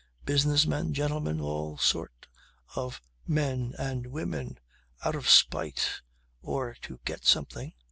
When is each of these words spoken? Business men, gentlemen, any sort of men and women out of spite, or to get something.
Business 0.25 0.65
men, 0.65 0.95
gentlemen, 0.95 1.35
any 1.39 1.77
sort 1.77 2.25
of 2.75 3.03
men 3.27 3.75
and 3.77 4.07
women 4.07 4.57
out 5.05 5.13
of 5.13 5.29
spite, 5.29 6.01
or 6.41 6.73
to 6.81 6.99
get 7.05 7.23
something. 7.23 7.73